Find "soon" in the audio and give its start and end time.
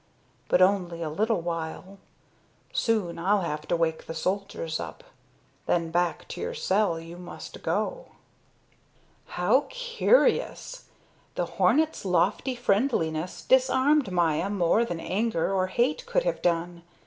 2.73-3.19